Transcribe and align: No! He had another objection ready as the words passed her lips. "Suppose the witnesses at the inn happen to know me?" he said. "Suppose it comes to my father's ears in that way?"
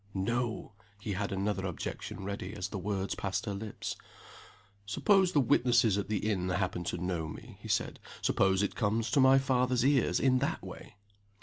No! 0.15 0.73
He 0.99 1.13
had 1.13 1.31
another 1.31 1.67
objection 1.67 2.23
ready 2.25 2.55
as 2.55 2.69
the 2.69 2.79
words 2.79 3.13
passed 3.13 3.45
her 3.45 3.53
lips. 3.53 3.95
"Suppose 4.87 5.31
the 5.33 5.39
witnesses 5.39 5.95
at 5.95 6.07
the 6.09 6.27
inn 6.27 6.49
happen 6.49 6.83
to 6.85 6.97
know 6.97 7.27
me?" 7.27 7.59
he 7.61 7.67
said. 7.67 7.99
"Suppose 8.23 8.63
it 8.63 8.73
comes 8.73 9.11
to 9.11 9.19
my 9.19 9.37
father's 9.37 9.85
ears 9.85 10.19
in 10.19 10.39
that 10.39 10.63
way?" 10.63 10.95